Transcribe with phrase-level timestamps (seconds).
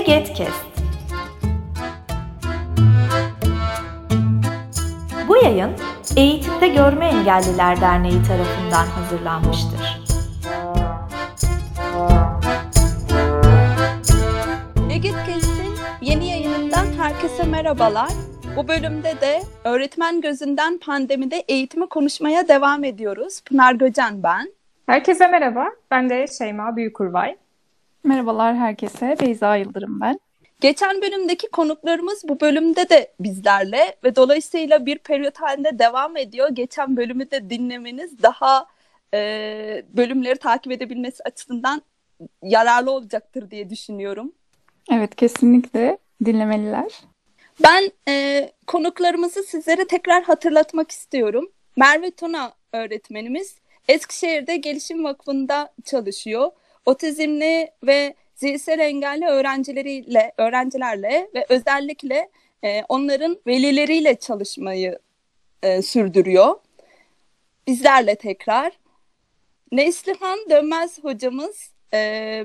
[0.00, 0.66] Egetkest.
[5.28, 5.70] Bu yayın
[6.16, 10.00] Eğitimde Görme Engelliler Derneği tarafından hazırlanmıştır.
[14.90, 18.10] Egetkest'in yeni yayınından herkese merhabalar.
[18.56, 23.40] Bu bölümde de öğretmen gözünden pandemide eğitimi konuşmaya devam ediyoruz.
[23.44, 24.52] Pınar Göcen ben.
[24.86, 25.66] Herkese merhaba.
[25.90, 27.36] Ben de Şeyma Büyükurvay.
[28.04, 29.16] Merhabalar herkese.
[29.20, 30.20] Beyza Yıldırım ben.
[30.60, 36.48] Geçen bölümdeki konuklarımız bu bölümde de bizlerle ve dolayısıyla bir periyot halinde devam ediyor.
[36.52, 38.66] Geçen bölümü de dinlemeniz daha
[39.14, 39.18] e,
[39.88, 41.82] bölümleri takip edebilmesi açısından
[42.42, 44.32] yararlı olacaktır diye düşünüyorum.
[44.92, 47.00] Evet kesinlikle dinlemeliler.
[47.62, 51.50] Ben e, konuklarımızı sizlere tekrar hatırlatmak istiyorum.
[51.76, 53.54] Merve Tuna öğretmenimiz
[53.88, 56.50] Eskişehir'de Gelişim Vakfı'nda çalışıyor.
[56.86, 62.30] Otizmli ve zihinsel engelli öğrencileriyle, öğrencilerle ve özellikle
[62.64, 64.98] e, onların velileriyle çalışmayı
[65.62, 66.54] e, sürdürüyor.
[67.66, 68.72] Bizlerle tekrar.
[69.72, 72.44] Neslihan Dönmez hocamız e,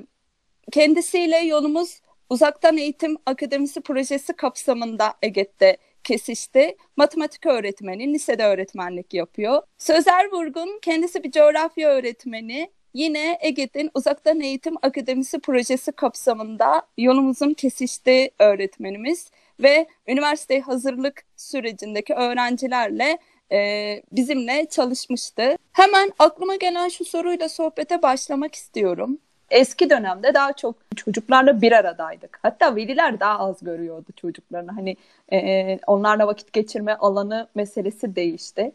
[0.71, 6.75] kendisiyle yolumuz Uzaktan Eğitim Akademisi projesi kapsamında EGET'te kesişti.
[6.97, 9.61] Matematik öğretmeni, lisede öğretmenlik yapıyor.
[9.77, 12.71] Sözer Vurgun kendisi bir coğrafya öğretmeni.
[12.95, 23.17] Yine EGET'in Uzaktan Eğitim Akademisi projesi kapsamında yolumuzun kesiştiği öğretmenimiz ve üniversite hazırlık sürecindeki öğrencilerle
[23.51, 25.57] e, bizimle çalışmıştı.
[25.71, 29.17] Hemen aklıma gelen şu soruyla sohbete başlamak istiyorum.
[29.49, 32.39] Eski dönemde daha çok çocuklarla bir aradaydık.
[32.41, 34.71] Hatta veliler daha az görüyordu çocuklarını.
[34.71, 34.97] Hani
[35.33, 38.71] e, onlarla vakit geçirme alanı meselesi değişti.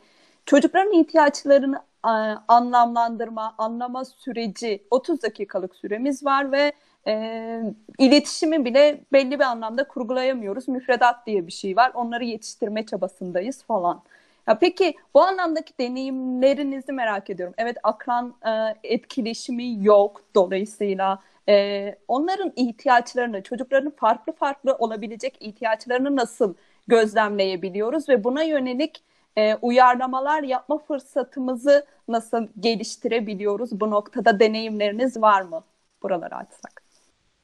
[0.47, 1.90] Çocukların ihtiyaçlarını
[2.49, 6.73] anlamlandırma, anlama süreci 30 dakikalık süremiz var ve
[7.07, 7.63] e,
[7.99, 10.69] iletişimi bile belli bir anlamda kurgulayamıyoruz.
[10.69, 11.91] Müfredat diye bir şey var.
[11.95, 14.03] Onları yetiştirme çabasındayız falan.
[14.47, 17.55] Ya peki bu anlamdaki deneyimlerinizi merak ediyorum.
[17.59, 18.51] Evet akran e,
[18.85, 26.55] etkileşimi yok dolayısıyla e, onların ihtiyaçlarını, çocukların farklı farklı olabilecek ihtiyaçlarını nasıl
[26.87, 29.03] gözlemleyebiliyoruz ve buna yönelik
[29.39, 33.81] e, uyarlamalar yapma fırsatımızı nasıl geliştirebiliyoruz?
[33.81, 35.65] Bu noktada deneyimleriniz var mı?
[36.03, 36.90] Buraları açsak.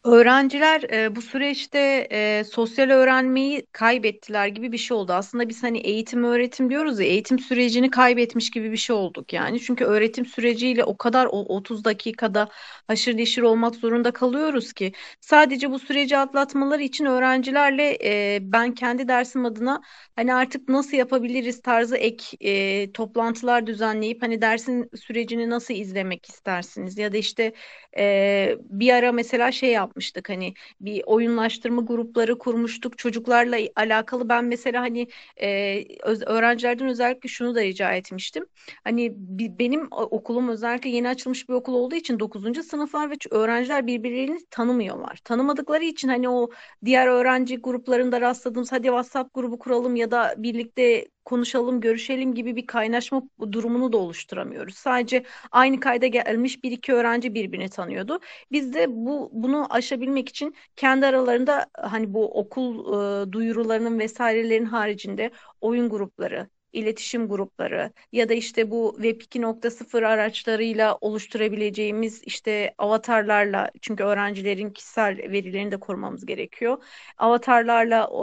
[0.06, 5.12] Öğrenciler e, bu süreçte e, sosyal öğrenmeyi kaybettiler gibi bir şey oldu.
[5.12, 9.60] Aslında biz hani eğitim öğretim diyoruz ya eğitim sürecini kaybetmiş gibi bir şey olduk yani.
[9.60, 12.48] Çünkü öğretim süreciyle o kadar o 30 dakikada
[12.86, 19.08] haşır neşir olmak zorunda kalıyoruz ki sadece bu süreci atlatmaları için öğrencilerle e, ben kendi
[19.08, 19.82] dersim adına
[20.16, 26.98] hani artık nasıl yapabiliriz tarzı ek e, toplantılar düzenleyip hani dersin sürecini nasıl izlemek istersiniz
[26.98, 27.52] ya da işte
[27.98, 30.28] e, bir ara mesela şey yapmıştık.
[30.28, 34.28] Hani bir oyunlaştırma grupları kurmuştuk çocuklarla alakalı.
[34.28, 35.84] Ben mesela hani e,
[36.26, 38.46] öğrencilerden özellikle şunu da rica etmiştim.
[38.84, 39.12] Hani
[39.58, 42.62] benim okulum özellikle yeni açılmış bir okul olduğu için 9.
[42.62, 45.18] sınıflar ve öğrenciler birbirlerini tanımıyorlar.
[45.24, 46.50] Tanımadıkları için hani o
[46.84, 52.66] diğer öğrenci gruplarında rastladığımız hadi WhatsApp grubu kuralım ya da birlikte konuşalım, görüşelim gibi bir
[52.66, 53.22] kaynaşma
[53.52, 54.74] durumunu da oluşturamıyoruz.
[54.76, 58.20] Sadece aynı kayda gelmiş bir iki öğrenci birbirini tanıyordu.
[58.52, 62.86] Biz de bu bunu aşabilmek için kendi aralarında hani bu okul
[63.28, 70.98] e, duyurularının vesairelerin haricinde oyun grupları, iletişim grupları ya da işte bu Web 2.0 araçlarıyla
[71.00, 76.82] oluşturabileceğimiz işte avatarlarla çünkü öğrencilerin kişisel verilerini de korumamız gerekiyor.
[77.18, 78.16] Avatarlarla e,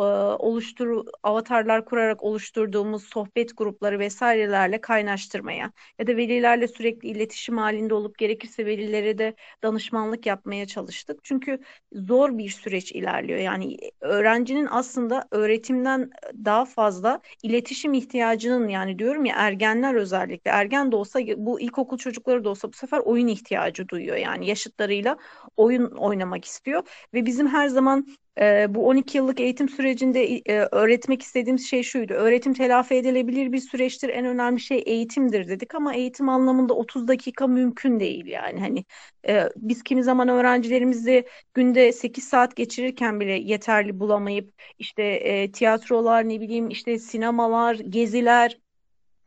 [0.44, 8.18] oluştur avatarlar kurarak oluşturduğumuz sohbet grupları vesairelerle kaynaştırmaya ya da velilerle sürekli iletişim halinde olup
[8.18, 11.20] gerekirse velilere de danışmanlık yapmaya çalıştık.
[11.24, 11.60] Çünkü
[11.94, 13.40] zor bir süreç ilerliyor.
[13.40, 16.10] Yani öğrencinin aslında öğretimden
[16.46, 21.98] daha fazla iletişim ihtiyacı ihtiyacının yani diyorum ya ergenler özellikle ergen de olsa bu ilkokul
[21.98, 24.18] çocukları da olsa bu sefer oyun ihtiyacı duyuyor.
[24.18, 25.18] Yani yaşıtlarıyla
[25.58, 26.84] oyun oynamak istiyor.
[27.14, 28.08] Ve bizim her zaman
[28.42, 32.14] e, bu 12 yıllık eğitim sürecinde e, öğretmek istediğimiz şey şuydu.
[32.14, 34.10] Öğretim telafi edilebilir bir süreçtir.
[34.10, 38.60] En önemli şey eğitimdir dedik ama eğitim anlamında 30 dakika mümkün değil yani.
[38.60, 38.86] Hani
[39.28, 46.30] e, biz kimi zaman öğrencilerimizi günde 8 saat geçirirken bile yeterli bulamayıp işte e, tiyatrolar
[46.30, 48.60] ne bileyim işte sinemalar, geziler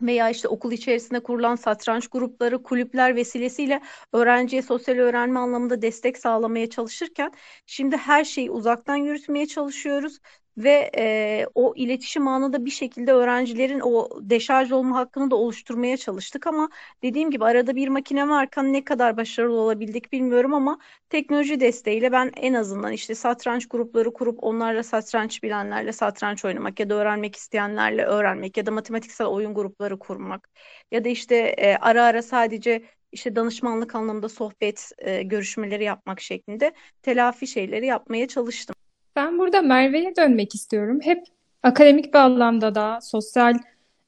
[0.01, 3.83] veya işte okul içerisinde kurulan satranç grupları, kulüpler vesilesiyle
[4.13, 7.33] öğrenciye sosyal öğrenme anlamında destek sağlamaya çalışırken
[7.67, 10.19] şimdi her şeyi uzaktan yürütmeye çalışıyoruz.
[10.58, 16.47] Ve e, o iletişim anında bir şekilde öğrencilerin o deşarj olma hakkını da oluşturmaya çalıştık
[16.47, 16.69] ama
[17.03, 20.79] dediğim gibi arada bir makine varken ne kadar başarılı olabildik bilmiyorum ama
[21.11, 26.91] teknoloji desteğiyle ben en azından işte satranç grupları kurup onlarla satranç bilenlerle satranç oynamak ya
[26.91, 30.49] da öğrenmek isteyenlerle öğrenmek ya da matematiksel oyun grupları kurmak
[30.91, 32.82] ya da işte e, ara ara sadece
[33.12, 38.75] işte danışmanlık anlamında sohbet e, görüşmeleri yapmak şeklinde telafi şeyleri yapmaya çalıştım.
[39.26, 40.99] Ben burada Merve'ye dönmek istiyorum.
[41.02, 41.25] Hep
[41.62, 43.55] akademik bir anlamda da sosyal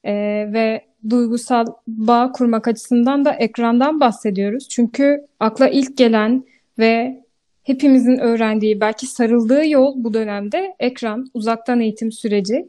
[0.04, 0.12] e,
[0.52, 4.68] ve duygusal bağ kurmak açısından da ekrandan bahsediyoruz.
[4.68, 6.44] Çünkü akla ilk gelen
[6.78, 7.24] ve
[7.62, 12.68] hepimizin öğrendiği, belki sarıldığı yol bu dönemde ekran, uzaktan eğitim süreci.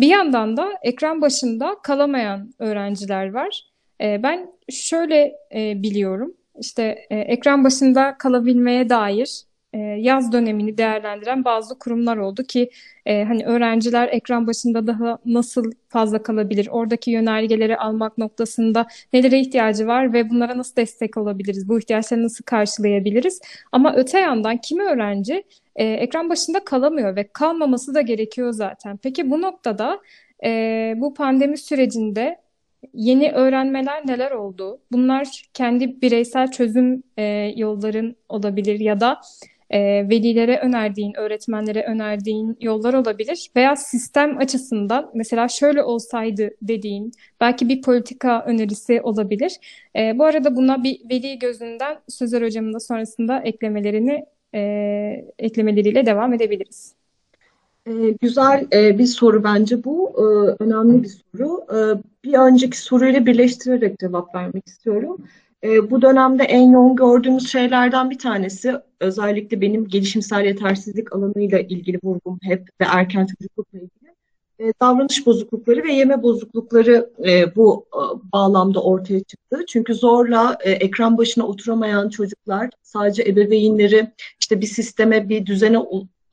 [0.00, 3.64] Bir yandan da ekran başında kalamayan öğrenciler var.
[4.00, 11.44] E, ben şöyle e, biliyorum, işte e, ekran başında kalabilmeye dair e, yaz dönemini değerlendiren
[11.44, 12.70] bazı kurumlar oldu ki
[13.06, 19.86] e, hani öğrenciler ekran başında daha nasıl fazla kalabilir, oradaki yönergeleri almak noktasında nelere ihtiyacı
[19.86, 23.40] var ve bunlara nasıl destek olabiliriz, bu ihtiyaçları nasıl karşılayabiliriz?
[23.72, 25.44] Ama öte yandan kimi öğrenci
[25.76, 28.96] e, ekran başında kalamıyor ve kalmaması da gerekiyor zaten.
[29.02, 30.00] Peki bu noktada
[30.44, 32.36] e, bu pandemi sürecinde
[32.94, 34.80] yeni öğrenmeler neler oldu?
[34.92, 39.20] Bunlar kendi bireysel çözüm e, yolların olabilir ya da
[39.70, 43.50] e, velilere önerdiğin, öğretmenlere önerdiğin yollar olabilir.
[43.56, 49.52] Veya sistem açısından mesela şöyle olsaydı dediğin belki bir politika önerisi olabilir.
[49.96, 54.24] E, bu arada buna bir veli gözünden Sözer Hocam'ın da sonrasında eklemelerini
[54.54, 54.60] e,
[55.38, 56.94] eklemeleriyle devam edebiliriz.
[57.86, 60.12] Ee, güzel e, bir soru bence bu.
[60.18, 61.64] Ee, önemli bir soru.
[61.72, 65.16] Ee, bir önceki soruyla birleştirerek cevap vermek istiyorum.
[65.64, 72.00] Ee, bu dönemde en yoğun gördüğümüz şeylerden bir tanesi özellikle benim gelişimsel yetersizlik alanıyla ilgili
[72.04, 74.14] vurgum hep ve erken çocuklukla ilgili
[74.60, 78.02] e, davranış bozuklukları ve yeme bozuklukları e, bu e,
[78.32, 79.64] bağlamda ortaya çıktı.
[79.68, 84.10] Çünkü zorla e, ekran başına oturamayan çocuklar sadece ebeveynleri
[84.40, 85.78] işte bir sisteme, bir düzene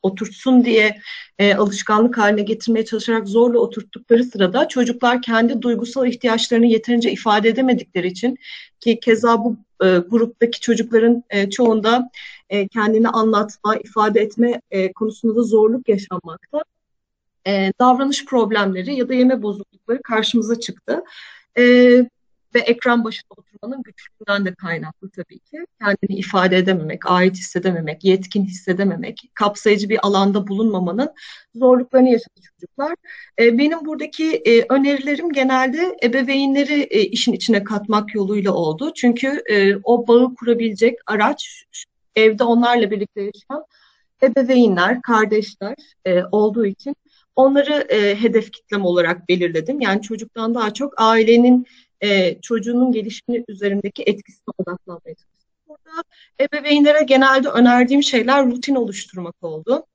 [0.02, 0.98] oturtsun diye
[1.38, 8.06] e, alışkanlık haline getirmeye çalışarak zorla oturttukları sırada çocuklar kendi duygusal ihtiyaçlarını yeterince ifade edemedikleri
[8.06, 8.38] için
[8.80, 12.10] ki keza bu e, gruptaki çocukların e, çoğunda
[12.50, 16.64] e, kendini anlatma, ifade etme e, konusunda da zorluk yaşanmakta.
[17.46, 21.02] E, davranış problemleri ya da yeme bozuklukları karşımıza çıktı.
[21.58, 21.62] E,
[22.54, 25.66] ve ekran başında oturmanın güçlüğünden de kaynaklı tabii ki.
[25.80, 31.10] Kendini ifade edememek, ait hissedememek, yetkin hissedememek, kapsayıcı bir alanda bulunmamanın
[31.54, 32.94] zorluklarını yaşadı çocuklar.
[33.38, 38.92] E, benim buradaki e, önerilerim genelde ebeveynleri e, işin içine katmak yoluyla oldu.
[38.94, 39.42] Çünkü
[39.84, 41.64] o bağı kurabilecek araç
[42.16, 43.64] evde onlarla birlikte yaşayan
[44.22, 45.74] ebeveynler, kardeşler
[46.32, 46.96] olduğu için
[47.36, 49.80] onları hedef kitlem olarak belirledim.
[49.80, 51.66] Yani çocuktan daha çok ailenin
[52.00, 55.48] e, çocuğunun gelişimi üzerindeki etkisine odaklanmaya çalıştım.
[55.68, 56.02] Burada
[56.40, 59.86] ebeveynlere genelde önerdiğim şeyler rutin oluşturmak oldu.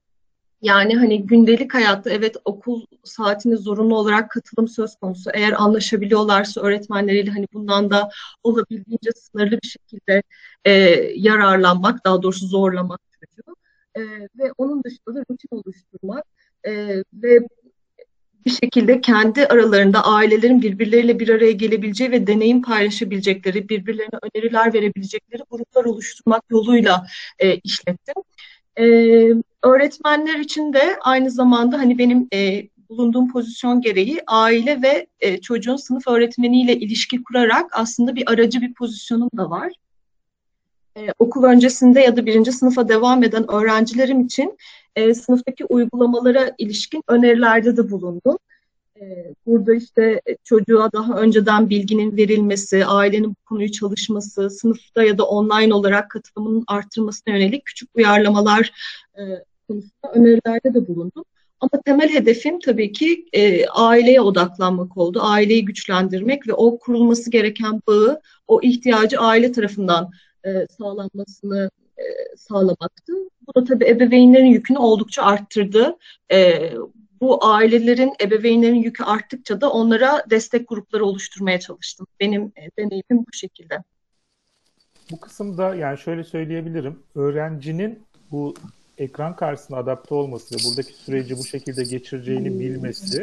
[0.63, 5.29] Yani hani gündelik hayatta evet okul saatine zorunlu olarak katılım söz konusu.
[5.33, 8.09] Eğer anlaşabiliyorlarsa öğretmenleriyle hani bundan da
[8.43, 10.23] olabildiğince sınırlı bir şekilde
[10.65, 10.71] e,
[11.15, 13.55] yararlanmak, daha doğrusu zorlamak çocuğu.
[13.95, 14.01] E,
[14.39, 16.25] ve onun dışında da rutin oluşturmak
[16.63, 17.39] e, ve
[18.45, 25.43] bir şekilde kendi aralarında ailelerin birbirleriyle bir araya gelebileceği ve deneyim paylaşabilecekleri, birbirlerine öneriler verebilecekleri
[25.51, 27.05] gruplar oluşturmak yoluyla
[27.39, 28.15] e, işlettim.
[28.79, 28.85] E,
[29.63, 35.75] öğretmenler için de aynı zamanda hani benim e, bulunduğum pozisyon gereği aile ve e, çocuğun
[35.75, 39.73] sınıf öğretmeniyle ilişki kurarak aslında bir aracı bir pozisyonum da var.
[40.97, 44.57] Ee, okul öncesinde ya da birinci sınıfa devam eden öğrencilerim için
[44.95, 48.37] e, sınıftaki uygulamalara ilişkin önerilerde de bulundum.
[49.01, 55.23] E, burada işte çocuğa daha önceden bilginin verilmesi, ailenin bu konuyu çalışması, sınıfta ya da
[55.23, 58.71] online olarak katılımının arttırmasına yönelik küçük uyarlamalar
[59.17, 59.21] e,
[59.67, 61.25] konusunda önerilerde de bulundum.
[61.59, 65.19] Ama temel hedefim tabii ki e, aileye odaklanmak oldu.
[65.21, 70.11] Aileyi güçlendirmek ve o kurulması gereken bağı, o ihtiyacı aile tarafından
[70.45, 73.13] e, sağlanmasını e, sağlamaktı.
[73.47, 75.97] Bu da tabii ebeveynlerin yükünü oldukça arttırdı.
[76.31, 76.71] E,
[77.21, 82.07] bu ailelerin, ebeveynlerin yükü arttıkça da onlara destek grupları oluşturmaya çalıştım.
[82.19, 83.83] Benim deneyimim bu şekilde.
[85.11, 86.99] Bu kısımda yani şöyle söyleyebilirim.
[87.15, 88.53] Öğrencinin bu
[88.97, 93.21] ekran karşısında adapte olması ve buradaki süreci bu şekilde geçireceğini bilmesi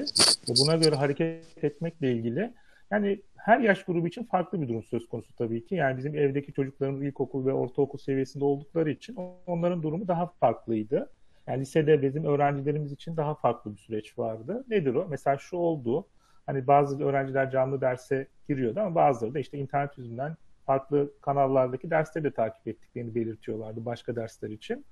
[0.48, 2.52] ve buna göre hareket etmekle ilgili
[2.90, 5.74] yani her yaş grubu için farklı bir durum söz konusu tabii ki.
[5.74, 9.16] Yani bizim evdeki çocuklarımız ilkokul ve ortaokul seviyesinde oldukları için
[9.46, 11.10] onların durumu daha farklıydı.
[11.46, 14.64] Yani lisede bizim öğrencilerimiz için daha farklı bir süreç vardı.
[14.68, 15.06] Nedir o?
[15.10, 16.06] Mesela şu oldu.
[16.46, 22.24] Hani bazı öğrenciler canlı derse giriyordu ama bazıları da işte internet yüzünden farklı kanallardaki dersleri
[22.24, 24.84] de takip ettiklerini belirtiyorlardı başka dersler için.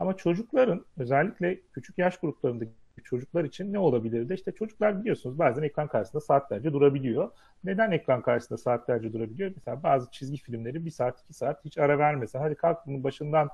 [0.00, 2.72] Ama çocukların özellikle küçük yaş gruplarındaki
[3.04, 4.34] çocuklar için ne olabilirdi?
[4.34, 7.30] İşte çocuklar biliyorsunuz bazen ekran karşısında saatlerce durabiliyor.
[7.64, 9.52] Neden ekran karşısında saatlerce durabiliyor?
[9.56, 13.48] Mesela bazı çizgi filmleri bir saat iki saat hiç ara vermesen hadi kalk bunun başından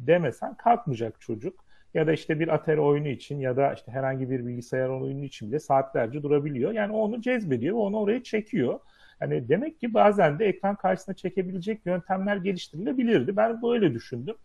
[0.00, 1.64] demesen kalkmayacak çocuk.
[1.94, 5.48] Ya da işte bir Atari oyunu için ya da işte herhangi bir bilgisayar oyunu için
[5.48, 6.72] bile saatlerce durabiliyor.
[6.72, 8.80] Yani onu cezbediyor ve onu oraya çekiyor.
[9.20, 13.36] Yani demek ki bazen de ekran karşısına çekebilecek yöntemler geliştirilebilirdi.
[13.36, 14.36] Ben böyle düşündüm.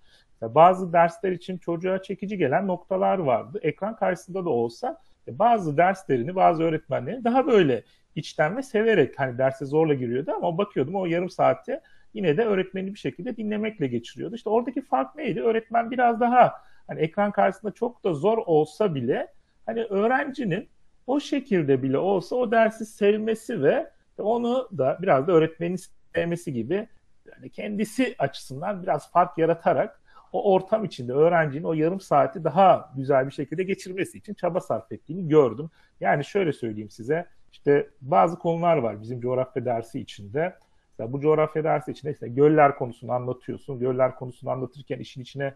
[0.41, 3.59] Bazı dersler için çocuğa çekici gelen noktalar vardı.
[3.61, 7.83] Ekran karşısında da olsa e, bazı derslerini, bazı öğretmenlerin daha böyle
[8.15, 11.81] içten ve severek hani derse zorla giriyordu ama bakıyordum o yarım saatte
[12.13, 14.35] yine de öğretmeni bir şekilde dinlemekle geçiriyordu.
[14.35, 15.41] İşte oradaki fark neydi?
[15.41, 16.53] Öğretmen biraz daha
[16.87, 19.27] hani ekran karşısında çok da zor olsa bile
[19.65, 20.69] hani öğrencinin
[21.07, 25.79] o şekilde bile olsa o dersi sevmesi ve onu da biraz da öğretmenin
[26.15, 26.87] sevmesi gibi
[27.31, 30.00] yani kendisi açısından biraz fark yaratarak
[30.31, 34.91] o ortam içinde öğrencinin o yarım saati daha güzel bir şekilde geçirmesi için çaba sarf
[34.91, 35.69] ettiğini gördüm.
[35.99, 40.55] Yani şöyle söyleyeyim size işte bazı konular var bizim coğrafya dersi içinde.
[40.91, 43.79] Mesela bu coğrafya dersi içinde işte göller konusunu anlatıyorsun.
[43.79, 45.53] Göller konusunu anlatırken işin içine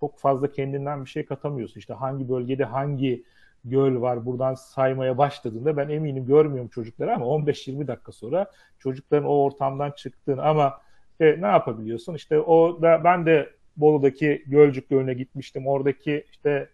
[0.00, 1.80] çok fazla kendinden bir şey katamıyorsun.
[1.80, 3.24] İşte hangi bölgede hangi
[3.64, 9.44] göl var buradan saymaya başladığında ben eminim görmüyorum çocukları ama 15-20 dakika sonra çocukların o
[9.44, 10.80] ortamdan çıktığını ama
[11.20, 12.14] e, ne yapabiliyorsun?
[12.14, 15.66] İşte o da ben de Bolu'daki Gölcük Gölü'ne gitmiştim.
[15.66, 16.68] Oradaki işte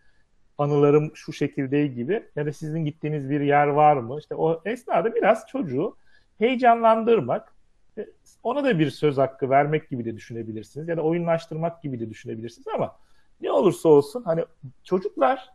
[0.58, 4.18] anılarım şu şekilde gibi ya da sizin gittiğiniz bir yer var mı?
[4.18, 5.96] İşte o esnada biraz çocuğu
[6.38, 7.54] heyecanlandırmak,
[7.98, 8.06] e,
[8.42, 12.68] ona da bir söz hakkı vermek gibi de düşünebilirsiniz ya da oyunlaştırmak gibi de düşünebilirsiniz
[12.74, 12.96] ama
[13.40, 14.44] ne olursa olsun hani
[14.84, 15.48] çocuklar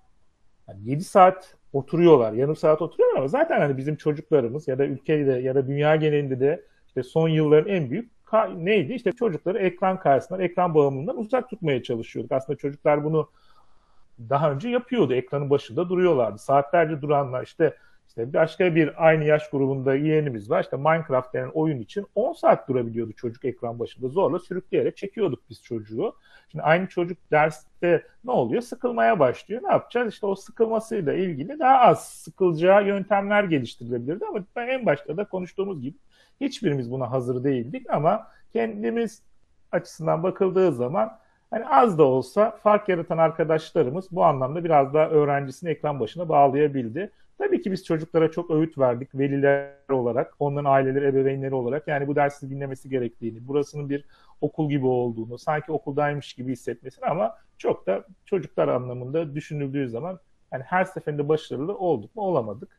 [0.67, 5.31] yani 7 saat oturuyorlar, yarım saat oturuyorlar ama zaten hani bizim çocuklarımız ya da ülkede
[5.31, 8.11] ya da dünya genelinde de işte son yılların en büyük
[8.57, 8.93] neydi?
[8.93, 12.31] İşte çocukları ekran karşısından, ekran bağımlılığından uzak tutmaya çalışıyorduk.
[12.31, 13.29] Aslında çocuklar bunu
[14.29, 15.13] daha önce yapıyordu.
[15.13, 16.37] Ekranın başında duruyorlardı.
[16.37, 17.75] Saatlerce duranlar işte
[18.09, 20.63] işte başka bir aynı yaş grubunda yeğenimiz var.
[20.63, 24.07] İşte Minecraft denen oyun için 10 saat durabiliyordu çocuk ekran başında.
[24.07, 26.15] Zorla sürükleyerek çekiyorduk biz çocuğu.
[26.51, 28.61] Şimdi aynı çocuk derste ne oluyor?
[28.61, 29.63] Sıkılmaya başlıyor.
[29.63, 30.13] Ne yapacağız?
[30.13, 35.97] İşte o sıkılmasıyla ilgili daha az sıkılacağı yöntemler geliştirilebilirdi ama en başta da konuştuğumuz gibi
[36.41, 39.23] hiçbirimiz buna hazır değildik ama kendimiz
[39.71, 41.19] açısından bakıldığı zaman
[41.51, 47.11] hani az da olsa fark yaratan arkadaşlarımız bu anlamda biraz daha öğrencisini ekran başına bağlayabildi.
[47.37, 51.87] Tabii ki biz çocuklara çok öğüt verdik veliler olarak, onların aileleri, ebeveynleri olarak.
[51.87, 54.05] Yani bu dersi dinlemesi gerektiğini, burasının bir
[54.41, 60.19] okul gibi olduğunu, sanki okuldaymış gibi hissetmesini ama çok da çocuklar anlamında düşünüldüğü zaman
[60.53, 62.78] yani her seferinde başarılı olduk mu olamadık.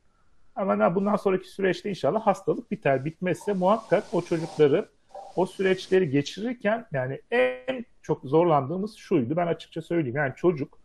[0.57, 3.05] Ama bundan sonraki süreçte inşallah hastalık biter.
[3.05, 4.89] Bitmezse muhakkak o çocukları
[5.37, 9.37] o süreçleri geçirirken yani en çok zorlandığımız şuydu.
[9.37, 10.17] Ben açıkça söyleyeyim.
[10.17, 10.79] Yani çocuk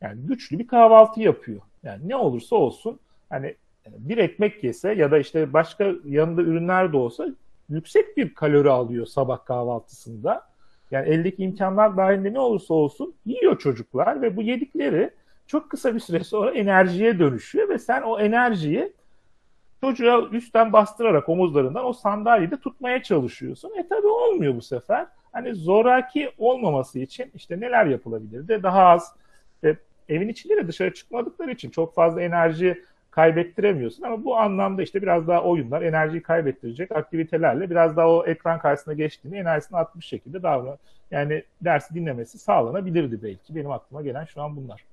[0.00, 1.60] yani güçlü bir kahvaltı yapıyor.
[1.82, 3.54] Yani ne olursa olsun hani
[3.86, 7.28] bir ekmek yese ya da işte başka yanında ürünler de olsa
[7.68, 10.46] yüksek bir kalori alıyor sabah kahvaltısında.
[10.90, 15.10] Yani eldeki imkanlar dahilinde ne olursa olsun yiyor çocuklar ve bu yedikleri
[15.46, 18.92] çok kısa bir süre sonra enerjiye dönüşüyor ve sen o enerjiyi
[19.84, 23.72] çocuğa üstten bastırarak omuzlarından o sandalyede tutmaya çalışıyorsun.
[23.78, 25.06] E tabi olmuyor bu sefer.
[25.32, 29.12] Hani zoraki olmaması için işte neler yapılabilir de daha az
[29.64, 29.76] e,
[30.08, 35.28] evin içinde de dışarı çıkmadıkları için çok fazla enerji kaybettiremiyorsun ama bu anlamda işte biraz
[35.28, 40.78] daha oyunlar enerjiyi kaybettirecek aktivitelerle biraz daha o ekran karşısına geçtiğinde enerjisini atmış şekilde davran
[41.10, 43.54] yani dersi dinlemesi sağlanabilirdi belki.
[43.54, 44.84] Benim aklıma gelen şu an bunlar.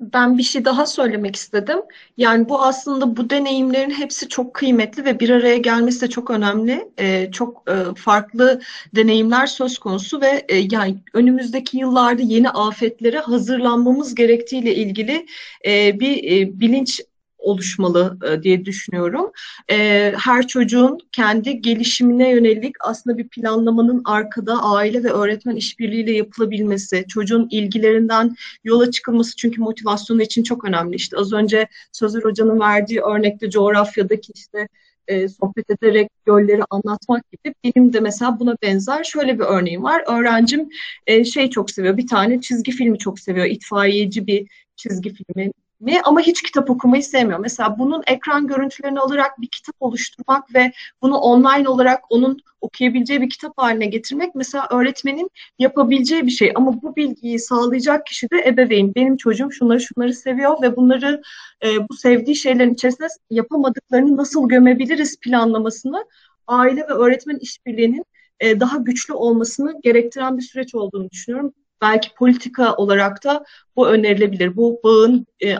[0.00, 1.78] Ben bir şey daha söylemek istedim.
[2.16, 6.88] Yani bu aslında bu deneyimlerin hepsi çok kıymetli ve bir araya gelmesi de çok önemli.
[6.98, 8.60] Ee, çok e, farklı
[8.94, 15.26] deneyimler söz konusu ve e, yani önümüzdeki yıllarda yeni afetlere hazırlanmamız gerektiğiyle ilgili
[15.66, 17.00] e, bir e, bilinç
[17.40, 19.30] oluşmalı e, diye düşünüyorum.
[19.70, 27.04] E, her çocuğun kendi gelişimine yönelik aslında bir planlamanın arkada aile ve öğretmen işbirliğiyle yapılabilmesi,
[27.08, 30.96] çocuğun ilgilerinden yola çıkılması çünkü motivasyonu için çok önemli.
[30.96, 34.68] İşte az önce Sözer Hoca'nın verdiği örnekte coğrafyadaki işte
[35.08, 40.02] e, sohbet ederek gölleri anlatmak gibi benim de mesela buna benzer şöyle bir örneğim var.
[40.06, 40.68] Öğrencim
[41.06, 43.46] e, şey çok seviyor, bir tane çizgi filmi çok seviyor.
[43.46, 47.38] İtfaiyeci bir çizgi filmi mi ama hiç kitap okumayı sevmiyor.
[47.40, 50.72] Mesela bunun ekran görüntülerini alarak bir kitap oluşturmak ve
[51.02, 56.52] bunu online olarak onun okuyabileceği bir kitap haline getirmek mesela öğretmenin yapabileceği bir şey.
[56.54, 58.94] Ama bu bilgiyi sağlayacak kişi de ebeveyn.
[58.94, 61.22] Benim çocuğum şunları şunları seviyor ve bunları
[61.64, 66.06] e, bu sevdiği şeylerin içerisine yapamadıklarını nasıl gömebiliriz planlamasını
[66.46, 68.04] aile ve öğretmen işbirliğinin
[68.40, 73.44] e, daha güçlü olmasını gerektiren bir süreç olduğunu düşünüyorum belki politika olarak da
[73.76, 74.56] bu önerilebilir.
[74.56, 75.54] Bu bağın e,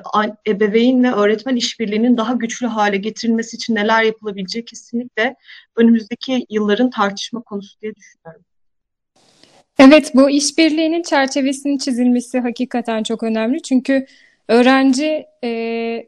[0.49, 5.35] ebeveyn ve öğretmen işbirliğinin daha güçlü hale getirilmesi için neler yapılabileceği kesinlikle
[5.77, 8.45] önümüzdeki yılların tartışma konusu diye düşünüyorum.
[9.79, 13.63] Evet, bu işbirliğinin çerçevesinin çizilmesi hakikaten çok önemli.
[13.63, 14.07] Çünkü
[14.49, 16.07] öğrenci e,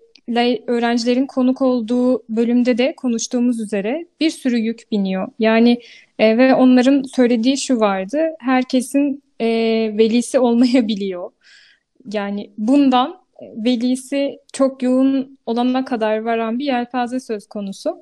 [0.67, 5.29] öğrencilerin konuk olduğu bölümde de konuştuğumuz üzere bir sürü yük biniyor.
[5.39, 5.81] Yani
[6.19, 8.31] e, ve onların söylediği şu vardı.
[8.41, 9.47] Herkesin e,
[9.99, 11.33] velisi olmayabiliyor.
[12.13, 17.99] Yani bundan velisi çok yoğun olana kadar varan bir yelpaze söz konusu.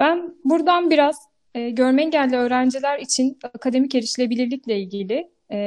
[0.00, 1.16] Ben buradan biraz
[1.54, 5.58] e, görme engelli öğrenciler için akademik erişilebilirlikle ilgili e,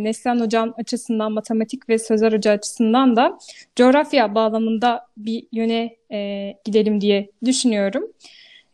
[0.00, 3.38] Neslihan Hocam açısından, matematik ve Sözer Hoca açısından da
[3.76, 8.04] coğrafya bağlamında bir yöne e, gidelim diye düşünüyorum.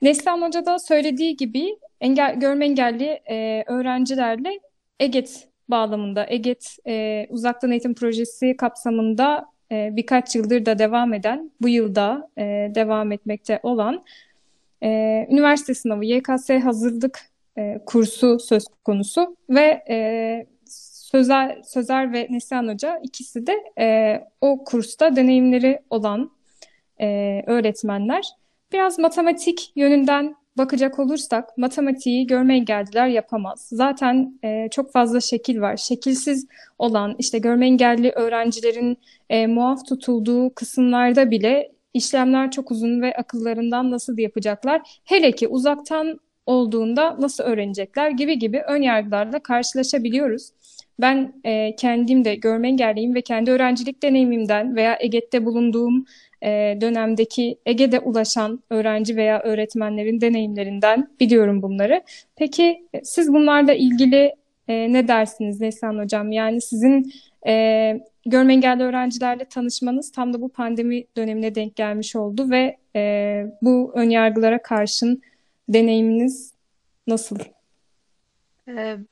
[0.02, 4.60] Neslihan Hoca da söylediği gibi engel, görme engelli e, öğrencilerle
[5.00, 11.68] EGET bağlamında, EGET e, uzaktan eğitim projesi kapsamında e, birkaç yıldır da devam eden, bu
[11.68, 12.42] yılda e,
[12.74, 14.04] devam etmekte olan
[14.82, 14.88] e,
[15.30, 17.20] üniversite sınavı YKS hazırlık
[17.58, 24.64] e, kursu söz konusu ve e, Sözer, Sözer ve Neslihan Hoca ikisi de e, o
[24.64, 26.30] kursta deneyimleri olan
[27.00, 28.24] e, öğretmenler.
[28.72, 33.68] Biraz matematik yönünden bakacak olursak matematiği görme engelliler yapamaz.
[33.72, 35.76] Zaten e, çok fazla şekil var.
[35.76, 36.46] Şekilsiz
[36.78, 38.98] olan işte görme engelli öğrencilerin
[39.30, 45.00] e, muaf tutulduğu kısımlarda bile işlemler çok uzun ve akıllarından nasıl yapacaklar?
[45.04, 50.50] Hele ki uzaktan olduğunda nasıl öğrenecekler gibi gibi ön yargılarla karşılaşabiliyoruz.
[51.00, 56.06] Ben e, kendim de görme engelliyim ve kendi öğrencilik deneyimimden veya EGET'te bulunduğum
[56.42, 62.02] e, dönemdeki Ege'de ulaşan öğrenci veya öğretmenlerin deneyimlerinden biliyorum bunları.
[62.36, 64.34] Peki e, siz bunlarla ilgili
[64.68, 66.32] e, ne dersiniz Neslihan Hocam?
[66.32, 67.12] Yani sizin
[67.46, 73.44] e, görme engelli öğrencilerle tanışmanız tam da bu pandemi dönemine denk gelmiş oldu ve e,
[73.62, 75.22] bu önyargılara karşın
[75.68, 76.52] deneyiminiz
[77.06, 77.38] nasıl?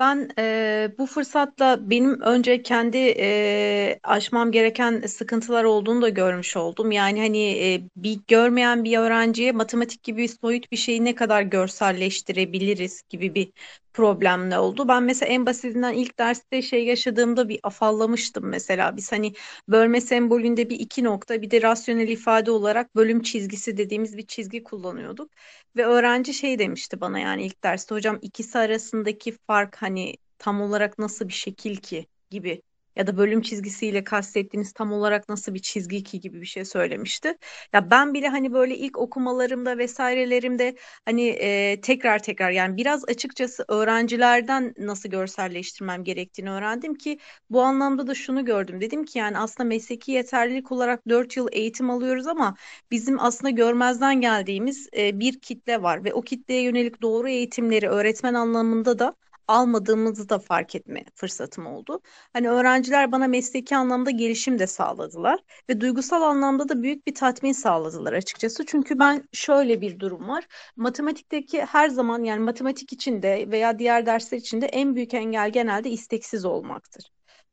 [0.00, 6.92] Ben e, bu fırsatla benim önce kendi e, aşmam gereken sıkıntılar olduğunu da görmüş oldum.
[6.92, 7.38] Yani hani
[7.74, 13.52] e, bir görmeyen bir öğrenciye matematik gibi soyut bir şeyi ne kadar görselleştirebiliriz gibi bir
[13.94, 14.88] problemle oldu.
[14.88, 18.96] Ben mesela en basitinden ilk derste şey yaşadığımda bir afallamıştım mesela.
[18.96, 19.34] Biz hani
[19.68, 24.64] bölme sembolünde bir iki nokta bir de rasyonel ifade olarak bölüm çizgisi dediğimiz bir çizgi
[24.64, 25.30] kullanıyorduk.
[25.76, 30.98] Ve öğrenci şey demişti bana yani ilk derste hocam ikisi arasındaki fark hani tam olarak
[30.98, 32.62] nasıl bir şekil ki gibi
[32.96, 37.38] ya da bölüm çizgisiyle kastettiğiniz tam olarak nasıl bir çizgi ki gibi bir şey söylemişti.
[37.72, 43.64] Ya ben bile hani böyle ilk okumalarımda vesairelerimde hani e, tekrar tekrar yani biraz açıkçası
[43.68, 47.18] öğrencilerden nasıl görselleştirmem gerektiğini öğrendim ki
[47.50, 48.80] bu anlamda da şunu gördüm.
[48.80, 52.54] Dedim ki yani aslında mesleki yeterlilik olarak 4 yıl eğitim alıyoruz ama
[52.90, 58.34] bizim aslında görmezden geldiğimiz e, bir kitle var ve o kitleye yönelik doğru eğitimleri öğretmen
[58.34, 59.14] anlamında da
[59.48, 62.00] almadığımızı da fark etme fırsatım oldu.
[62.32, 67.52] Hani öğrenciler bana mesleki anlamda gelişim de sağladılar ve duygusal anlamda da büyük bir tatmin
[67.52, 68.66] sağladılar açıkçası.
[68.66, 70.46] Çünkü ben şöyle bir durum var.
[70.76, 76.44] Matematikteki her zaman yani matematik içinde veya diğer dersler içinde en büyük engel genelde isteksiz
[76.44, 77.04] olmaktır.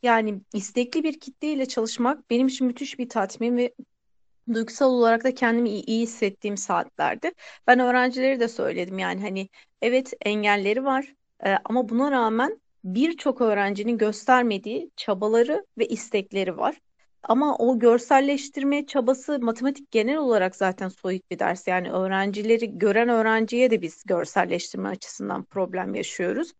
[0.04, 3.73] Yani istekli bir kitleyle çalışmak benim için müthiş bir tatmin ve
[4.54, 7.34] duygusal olarak da kendimi iyi, iyi hissettiğim saatlerde.
[7.67, 9.49] Ben öğrencileri de söyledim yani hani
[9.82, 11.13] evet engelleri var
[11.45, 16.82] ee, ama buna rağmen birçok öğrencinin göstermediği çabaları ve istekleri var.
[17.23, 21.67] Ama o görselleştirme çabası matematik genel olarak zaten soyut bir ders.
[21.67, 26.54] Yani öğrencileri gören öğrenciye de biz görselleştirme açısından problem yaşıyoruz.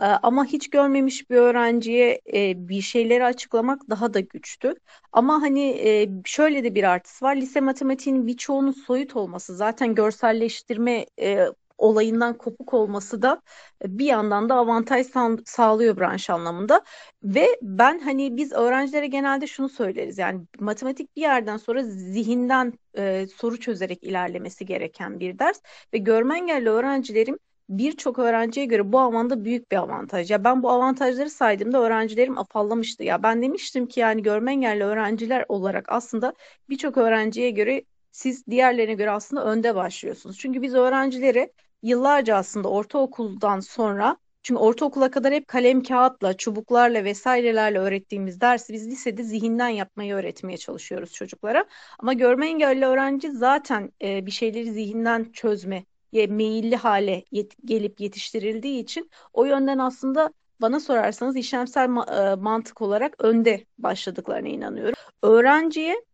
[0.00, 4.74] Ee, ama hiç görmemiş bir öğrenciye e, bir şeyleri açıklamak daha da güçtü.
[5.12, 7.36] Ama hani e, şöyle de bir artısı var.
[7.36, 11.46] Lise matematiğinin birçoğunun soyut olması zaten görselleştirme e,
[11.82, 13.42] olayından kopuk olması da
[13.84, 15.06] e, bir yandan da avantaj
[15.46, 16.82] sağlıyor branş anlamında.
[17.22, 23.26] Ve ben hani biz öğrencilere genelde şunu söyleriz yani matematik bir yerden sonra zihinden e,
[23.36, 25.60] soru çözerek ilerlemesi gereken bir ders
[25.94, 30.30] ve görme engelli öğrencilerim birçok öğrenciye göre bu alanda büyük bir avantaj.
[30.30, 33.04] Ya ben bu avantajları saydığımda öğrencilerim afallamıştı.
[33.04, 36.34] Ya ben demiştim ki yani görme engelli öğrenciler olarak aslında
[36.68, 40.38] birçok öğrenciye göre siz diğerlerine göre aslında önde başlıyorsunuz.
[40.38, 47.78] Çünkü biz öğrencileri yıllarca aslında ortaokuldan sonra çünkü ortaokula kadar hep kalem kağıtla, çubuklarla vesairelerle
[47.78, 51.64] öğrettiğimiz dersi biz lisede zihinden yapmayı öğretmeye çalışıyoruz çocuklara.
[51.98, 58.82] Ama görme engelli öğrenci zaten e, bir şeyleri zihinden çözme meyilli hale yet gelip yetiştirildiği
[58.82, 64.94] için o yönden aslında bana sorarsanız işlemsel ma e, mantık olarak önde başladıklarına inanıyorum.
[65.22, 66.04] Öğrenciye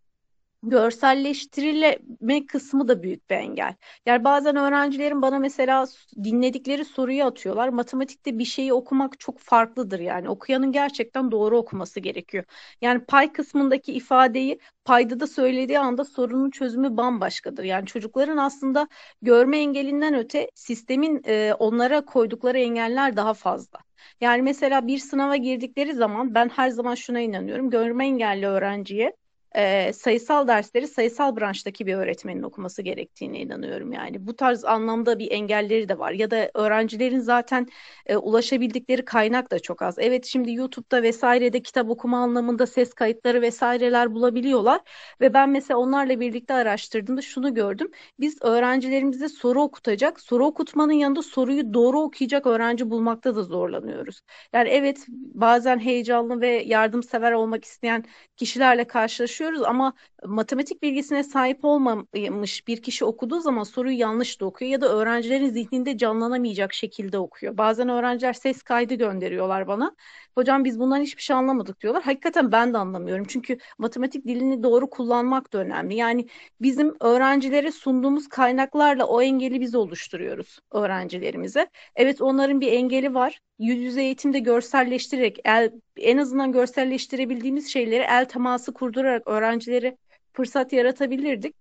[0.62, 3.74] görselleştirilme kısmı da büyük bir engel.
[4.06, 5.86] Yani bazen öğrencilerin bana mesela
[6.24, 7.68] dinledikleri soruyu atıyorlar.
[7.68, 10.28] Matematikte bir şeyi okumak çok farklıdır yani.
[10.28, 12.44] Okuyanın gerçekten doğru okuması gerekiyor.
[12.80, 17.64] Yani pay kısmındaki ifadeyi payda da söylediği anda sorunun çözümü bambaşkadır.
[17.64, 18.88] Yani çocukların aslında
[19.22, 23.78] görme engelinden öte sistemin e, onlara koydukları engeller daha fazla.
[24.20, 27.70] Yani mesela bir sınava girdikleri zaman ben her zaman şuna inanıyorum.
[27.70, 29.12] Görme engelli öğrenciye
[29.56, 34.26] e, sayısal dersleri sayısal branştaki bir öğretmenin okuması gerektiğine inanıyorum yani.
[34.26, 37.66] Bu tarz anlamda bir engelleri de var ya da öğrencilerin zaten
[38.06, 39.94] e, ulaşabildikleri kaynak da çok az.
[39.98, 44.80] Evet şimdi YouTube'da vesairede kitap okuma anlamında ses kayıtları vesaireler bulabiliyorlar
[45.20, 47.90] ve ben mesela onlarla birlikte araştırdığımda şunu gördüm.
[48.20, 54.20] Biz öğrencilerimize soru okutacak, soru okutmanın yanında soruyu doğru okuyacak öğrenci bulmakta da zorlanıyoruz.
[54.52, 58.04] Yani evet bazen heyecanlı ve yardımsever olmak isteyen
[58.36, 59.92] kişilerle karşılaşıyoruz çalışıyoruz ama
[60.26, 65.50] matematik bilgisine sahip olmamış bir kişi okuduğu zaman soruyu yanlış da okuyor ya da öğrencilerin
[65.50, 67.56] zihninde canlanamayacak şekilde okuyor.
[67.58, 69.96] Bazen öğrenciler ses kaydı gönderiyorlar bana.
[70.34, 72.02] Hocam biz bundan hiçbir şey anlamadık diyorlar.
[72.02, 73.24] Hakikaten ben de anlamıyorum.
[73.28, 75.94] Çünkü matematik dilini doğru kullanmak da önemli.
[75.94, 76.28] Yani
[76.60, 81.66] bizim öğrencilere sunduğumuz kaynaklarla o engeli biz oluşturuyoruz öğrencilerimize.
[81.96, 83.40] Evet onların bir engeli var.
[83.58, 89.98] Yüz yüze eğitimde görselleştirerek el, en azından görselleştirebildiğimiz şeyleri el teması kurdurarak öğrencileri
[90.32, 91.56] fırsat yaratabilirdik.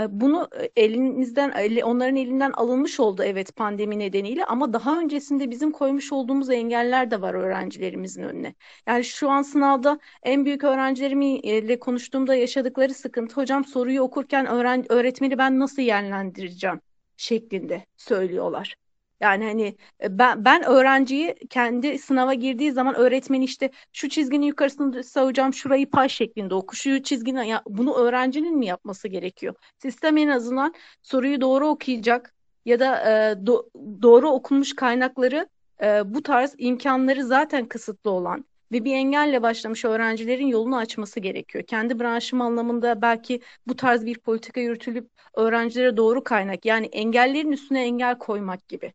[0.00, 5.70] Ee, bunu e, elinizden onların elinden alınmış oldu evet pandemi nedeniyle ama daha öncesinde bizim
[5.72, 8.54] koymuş olduğumuz engeller de var öğrencilerimizin önüne.
[8.86, 15.38] Yani şu an sınavda en büyük öğrencilerimle konuştuğumda yaşadıkları sıkıntı hocam soruyu okurken öğren öğretmeni
[15.38, 16.80] ben nasıl yönlendireceğim
[17.16, 18.81] şeklinde söylüyorlar.
[19.22, 25.04] Yani hani e, ben, ben öğrenciyi kendi sınava girdiği zaman öğretmen işte şu çizginin yukarısını
[25.04, 29.54] savacağım şurayı pay şeklinde oku şu çizgini ya bunu öğrencinin mi yapması gerekiyor?
[29.78, 33.68] Sistem en azından soruyu doğru okuyacak ya da e, do,
[34.02, 35.48] doğru okunmuş kaynakları
[35.82, 41.64] e, bu tarz imkanları zaten kısıtlı olan ve bir engelle başlamış öğrencilerin yolunu açması gerekiyor.
[41.64, 47.84] Kendi branşım anlamında belki bu tarz bir politika yürütülüp öğrencilere doğru kaynak yani engellerin üstüne
[47.84, 48.92] engel koymak gibi.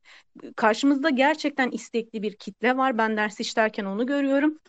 [0.56, 2.98] Karşımızda gerçekten istekli bir kitle var.
[2.98, 4.60] Ben ders işlerken onu görüyorum.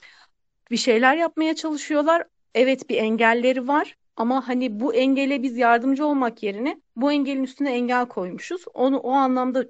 [0.71, 2.25] Bir şeyler yapmaya çalışıyorlar.
[2.55, 7.73] Evet bir engelleri var ama hani bu engele biz yardımcı olmak yerine bu engelin üstüne
[7.73, 8.65] engel koymuşuz.
[8.75, 9.65] Onu o anlamda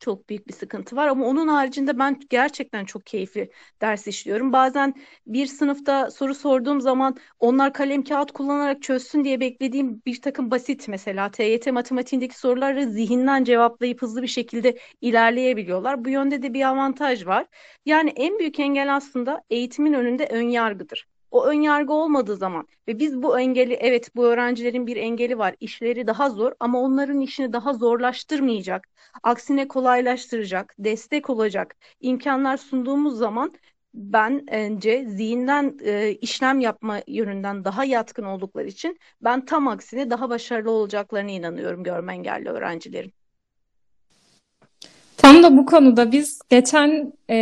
[0.00, 4.52] çok büyük bir sıkıntı var ama onun haricinde ben gerçekten çok keyifli ders işliyorum.
[4.52, 4.94] Bazen
[5.26, 10.88] bir sınıfta soru sorduğum zaman onlar kalem kağıt kullanarak çözsün diye beklediğim bir takım basit
[10.88, 16.04] mesela TYT matematiğindeki soruları zihinden cevaplayıp hızlı bir şekilde ilerleyebiliyorlar.
[16.04, 17.46] Bu yönde de bir avantaj var.
[17.86, 21.06] Yani en büyük engel aslında eğitimin önünde ön yargıdır.
[21.30, 25.54] O ön yargı olmadığı zaman ve biz bu engeli evet bu öğrencilerin bir engeli var.
[25.60, 28.88] işleri daha zor ama onların işini daha zorlaştırmayacak.
[29.22, 33.52] Aksine kolaylaştıracak, destek olacak imkanlar sunduğumuz zaman
[33.94, 40.30] ben bence zihinden e, işlem yapma yönünden daha yatkın oldukları için ben tam aksine daha
[40.30, 43.12] başarılı olacaklarına inanıyorum görme engelli öğrencilerin.
[45.16, 47.36] Tam da bu konuda biz geçen e,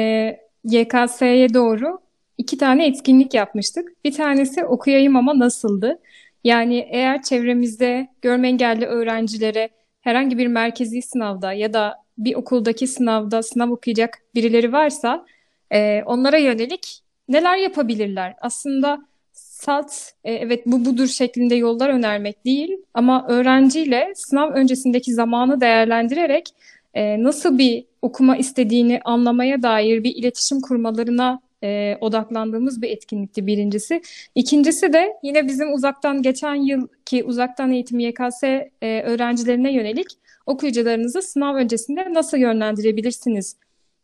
[0.64, 2.05] YKS'ye doğru
[2.46, 4.04] iki tane etkinlik yapmıştık.
[4.04, 5.98] Bir tanesi okuyayım ama nasıldı?
[6.44, 9.68] Yani eğer çevremizde görme engelli öğrencilere
[10.00, 15.26] herhangi bir merkezi sınavda ya da bir okuldaki sınavda sınav okuyacak birileri varsa
[15.72, 18.34] e, onlara yönelik neler yapabilirler?
[18.40, 19.92] Aslında salt
[20.24, 26.48] e, evet bu budur şeklinde yollar önermek değil ama öğrenciyle sınav öncesindeki zamanı değerlendirerek
[26.94, 34.02] e, nasıl bir okuma istediğini anlamaya dair bir iletişim kurmalarına e, odaklandığımız bir etkinlikti birincisi.
[34.34, 40.06] İkincisi de yine bizim uzaktan geçen yılki uzaktan eğitim YKS e, öğrencilerine yönelik
[40.46, 43.56] okuyucularınızı sınav öncesinde nasıl yönlendirebilirsiniz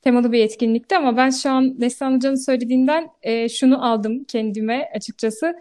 [0.03, 5.55] temalı bir etkinlikti ama ben şu an Neslihan Hoca'nın söylediğinden e, şunu aldım kendime açıkçası.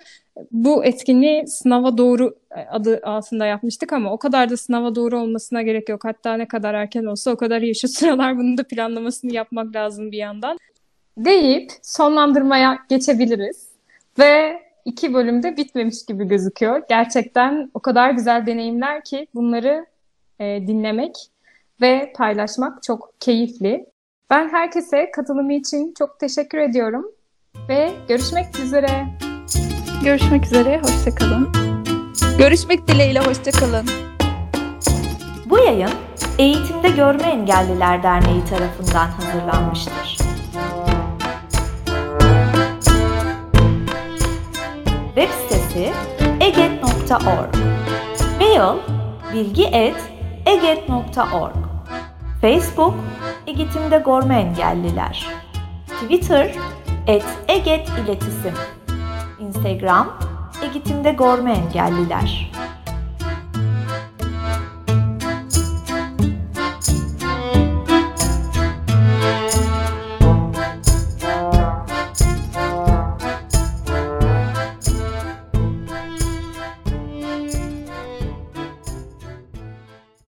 [0.52, 5.62] Bu etkinliği sınava doğru e, adı altında yapmıştık ama o kadar da sınava doğru olmasına
[5.62, 6.06] gerek yok.
[6.06, 7.76] Hatta ne kadar erken olsa o kadar iyi.
[7.76, 10.58] Şu sıralar bunun da planlamasını yapmak lazım bir yandan.
[11.18, 13.70] Deyip sonlandırmaya geçebiliriz.
[14.20, 16.82] Ve iki bölümde bitmemiş gibi gözüküyor.
[16.90, 19.86] Gerçekten o kadar güzel deneyimler ki bunları
[20.40, 21.16] e, dinlemek
[21.82, 23.86] ve paylaşmak çok keyifli.
[24.30, 27.12] Ben herkese katılımı için çok teşekkür ediyorum
[27.70, 29.06] ve görüşmek üzere.
[30.04, 31.50] Görüşmek üzere, hoşçakalın.
[32.38, 33.86] Görüşmek dileğiyle hoşçakalın.
[35.46, 35.90] Bu yayın
[36.38, 40.11] Eğitimde Görme Engelliler Derneği tarafından hazırlanmıştır.
[45.72, 45.94] Sitesi
[46.42, 47.56] eget.org
[48.40, 48.78] Mail
[49.34, 51.56] bilgi.eget.org
[52.42, 52.94] Facebook
[53.48, 55.28] Eğitimde Görme Engelliler.
[55.88, 56.56] Twitter
[57.08, 58.54] et Eget İletisim.
[59.40, 60.20] Instagram
[60.64, 62.51] Eğitimde Görme Engelliler